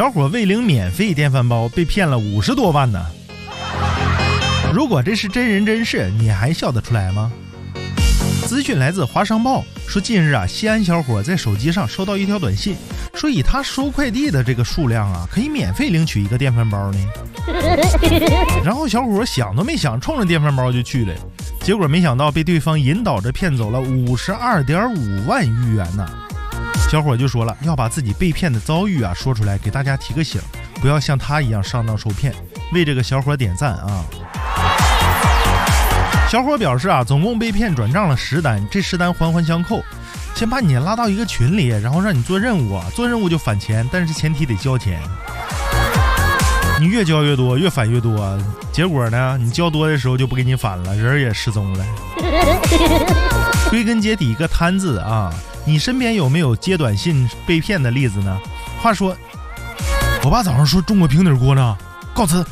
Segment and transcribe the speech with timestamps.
[0.00, 3.04] 小伙为领免费电饭煲被骗了五十多万呢。
[4.72, 7.30] 如果这是真人真事，你还笑得出来吗？
[8.46, 12.76] 资讯来自华商报，说近日啊，西安小伙在手机上收到一条短信，
[13.12, 16.98] 说以他收快递的这个数量啊，可以免费领取一个电饭煲呢。
[18.64, 21.14] 然后小伙想都没想，冲着电饭煲就去了，
[21.60, 26.08] 结果没想到被对方引导着骗走了五十二点五万余元呢。
[26.90, 30.40] 小伙就说了，要把自己被骗的遭遇啊说出来，给大家提个醒，
[30.80, 32.34] 不要像他一样上当受骗。
[32.72, 34.04] 为这个小伙点赞啊！
[36.28, 39.80] 小伙表示啊，总共被骗转账了十单，这十单环环相扣，
[40.34, 45.00] 先把你拉到一个群里，然后让你做任务啊，做任务就返钱，但是前提得交钱。
[46.80, 48.36] 你越交越多，越返越多，
[48.72, 51.86] 结果呢，你交多的时候就不给你返了，人也失踪了。
[53.70, 55.32] 归根结底一个贪字啊，
[55.64, 58.36] 你身边有没有接短信被骗的例子呢？
[58.82, 59.16] 话说，
[60.24, 61.78] 我爸早上说中国平底锅呢，
[62.12, 62.44] 告辞。